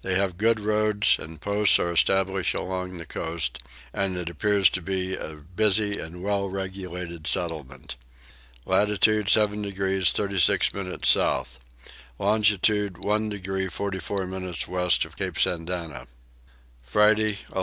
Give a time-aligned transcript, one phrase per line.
[0.00, 3.58] They have good roads and posts are established along the coast;
[3.92, 7.96] and it appears to be a busy and well regulated settlement.
[8.64, 11.58] Latitude 7 degrees 36 minutes south.
[12.18, 16.06] Longitude 1 degree 44 minutes west of Cape Sandana.
[16.82, 17.54] Friday 11.